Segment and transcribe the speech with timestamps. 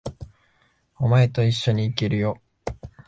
[0.97, 2.41] お前と一緒に行けるよ。